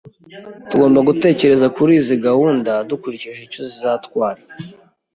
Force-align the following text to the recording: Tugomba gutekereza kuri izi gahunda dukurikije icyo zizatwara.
Tugomba 0.69 0.99
gutekereza 1.09 1.67
kuri 1.75 1.91
izi 1.99 2.15
gahunda 2.25 2.71
dukurikije 2.89 3.39
icyo 3.47 3.61
zizatwara. 3.69 4.41